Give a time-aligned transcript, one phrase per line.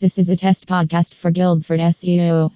[0.00, 2.50] This is a test podcast for Guildford SEO.